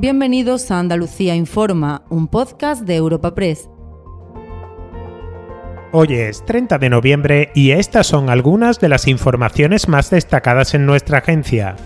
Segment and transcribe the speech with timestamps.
[0.00, 3.68] Bienvenidos a Andalucía Informa, un podcast de Europa Press.
[5.92, 10.86] Hoy es 30 de noviembre y estas son algunas de las informaciones más destacadas en
[10.86, 11.76] nuestra agencia.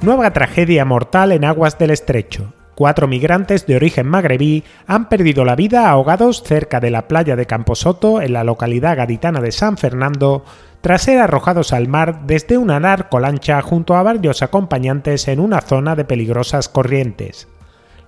[0.00, 2.54] Nueva tragedia mortal en aguas del estrecho.
[2.74, 7.46] Cuatro migrantes de origen magrebí han perdido la vida ahogados cerca de la playa de
[7.46, 10.44] Camposoto, en la localidad gaditana de San Fernando,
[10.80, 15.94] tras ser arrojados al mar desde una narcolancha junto a varios acompañantes en una zona
[15.94, 17.46] de peligrosas corrientes.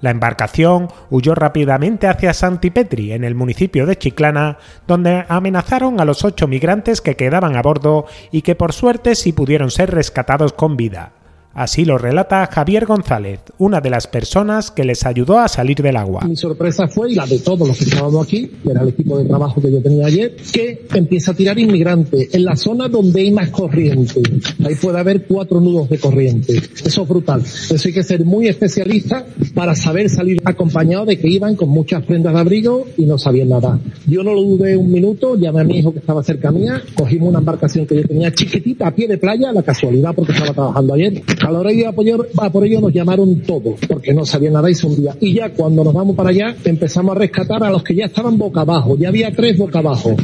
[0.00, 6.24] La embarcación huyó rápidamente hacia Santipetri, en el municipio de Chiclana, donde amenazaron a los
[6.24, 10.76] ocho migrantes que quedaban a bordo y que por suerte sí pudieron ser rescatados con
[10.76, 11.12] vida.
[11.56, 15.96] Así lo relata Javier González, una de las personas que les ayudó a salir del
[15.96, 16.20] agua.
[16.28, 19.16] Mi sorpresa fue, y la de todos los que estábamos aquí, que era el equipo
[19.16, 23.22] de trabajo que yo tenía ayer, que empieza a tirar inmigrantes en la zona donde
[23.22, 24.20] hay más corriente.
[24.66, 26.60] Ahí puede haber cuatro nudos de corriente.
[26.84, 27.40] Eso es brutal.
[27.40, 32.04] Eso hay que ser muy especialista para saber salir acompañado de que iban con muchas
[32.04, 33.80] prendas de abrigo y no sabían nada.
[34.06, 37.30] Yo no lo dudé un minuto, llamé a mi hijo que estaba cerca mía, cogimos
[37.30, 40.92] una embarcación que yo tenía chiquitita a pie de playa, la casualidad porque estaba trabajando
[40.92, 41.92] ayer a la hora de ir a
[42.50, 45.16] por ello nos llamaron todos, porque no sabía nada y se hundía.
[45.20, 48.36] Y ya cuando nos vamos para allá, empezamos a rescatar a los que ya estaban
[48.36, 48.96] boca abajo.
[48.98, 50.16] Ya había tres boca abajo.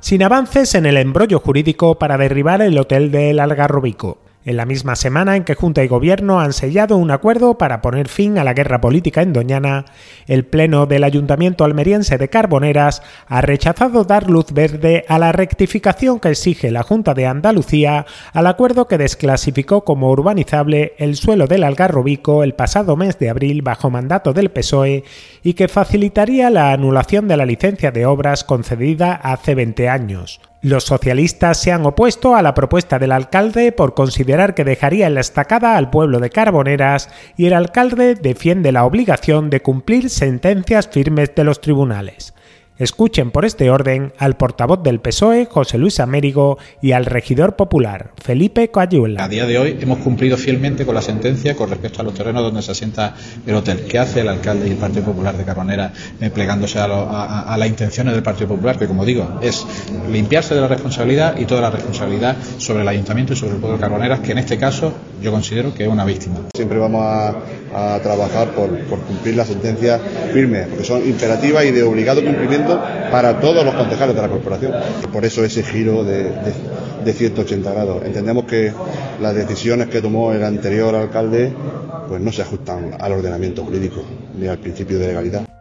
[0.00, 4.96] Sin avances en el embrollo jurídico para derribar el hotel del Algarrobico en la misma
[4.96, 8.54] semana en que Junta y Gobierno han sellado un acuerdo para poner fin a la
[8.54, 9.84] guerra política en Doñana,
[10.26, 16.20] el Pleno del Ayuntamiento almeriense de Carboneras ha rechazado dar luz verde a la rectificación
[16.20, 21.64] que exige la Junta de Andalucía al acuerdo que desclasificó como urbanizable el suelo del
[21.64, 25.04] Algarrobico el pasado mes de abril bajo mandato del PSOE
[25.42, 30.40] y que facilitaría la anulación de la licencia de obras concedida hace 20 años.
[30.62, 35.14] Los socialistas se han opuesto a la propuesta del alcalde por considerar que dejaría en
[35.14, 40.86] la estacada al pueblo de Carboneras y el alcalde defiende la obligación de cumplir sentencias
[40.86, 42.32] firmes de los tribunales.
[42.78, 48.12] Escuchen por este orden al portavoz del PSOE, José Luis Amérigo, y al regidor popular,
[48.16, 49.22] Felipe Coayuela.
[49.22, 52.42] A día de hoy hemos cumplido fielmente con la sentencia con respecto a los terrenos
[52.42, 53.14] donde se asienta
[53.46, 53.84] el hotel.
[53.88, 58.14] ¿Qué hace el alcalde y el Partido Popular de Carbonera eh, plegándose a, las intenciones
[58.14, 58.78] del Partido Popular?
[58.78, 59.66] Que, como digo, es
[60.10, 63.76] limpiarse de la responsabilidad y toda la responsabilidad sobre el ayuntamiento y sobre el pueblo
[63.76, 66.36] de Carboneras, que en este caso yo considero que es una víctima.
[66.56, 67.36] Siempre vamos a,
[68.02, 70.00] trabajar por, cumplir las sentencias
[70.32, 74.72] firmes, porque son imperativas y de obligado cumplimiento para todos los concejales de la corporación.
[75.12, 76.30] Por eso ese giro de,
[77.04, 78.04] de, 180 grados.
[78.04, 78.72] Entendemos que
[79.20, 81.52] las decisiones que tomó el anterior alcalde
[82.08, 84.02] pues no se ajustan al ordenamiento jurídico
[84.38, 85.51] ni al principio de legalidad.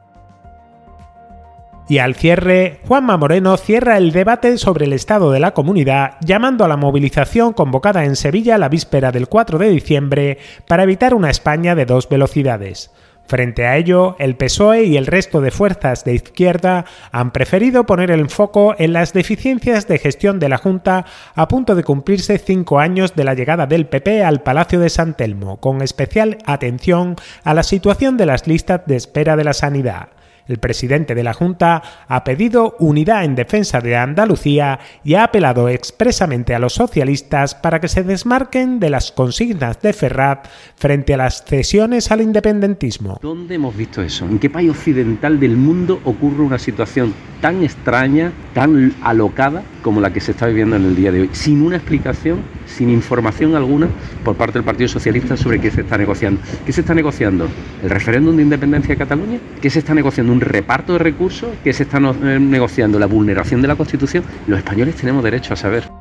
[1.92, 6.64] Y al cierre, Juanma Moreno cierra el debate sobre el estado de la comunidad, llamando
[6.64, 10.38] a la movilización convocada en Sevilla la víspera del 4 de diciembre
[10.70, 12.92] para evitar una España de dos velocidades.
[13.28, 18.10] Frente a ello, el PSOE y el resto de fuerzas de izquierda han preferido poner
[18.10, 21.04] el foco en las deficiencias de gestión de la Junta
[21.36, 25.18] a punto de cumplirse cinco años de la llegada del PP al Palacio de San
[25.18, 30.08] Telmo, con especial atención a la situación de las listas de espera de la sanidad.
[30.48, 35.70] El presidente de la Junta ha pedido unidad en defensa de Andalucía y ha apelado
[35.70, 41.18] expresamente a los socialistas para que se desmarquen de las consignas de Ferrat frente a
[41.18, 43.20] las cesiones al independentismo.
[43.22, 44.26] ¿Dónde hemos visto eso?
[44.26, 50.14] ¿En qué país occidental del mundo ocurre una situación tan extraña, tan alocada como la
[50.14, 51.30] que se está viviendo en el día de hoy?
[51.34, 53.88] Sin una explicación, sin información alguna
[54.24, 56.40] por parte del Partido Socialista sobre qué se está negociando.
[56.66, 57.48] ¿Qué se está negociando?
[57.84, 59.40] ¿El referéndum de independencia de Cataluña?
[59.62, 60.32] ¿Qué se está negociando?
[60.32, 64.60] un reparto de recursos que se está eh, negociando, la vulneración de la Constitución, los
[64.60, 66.01] españoles tenemos derecho a saber.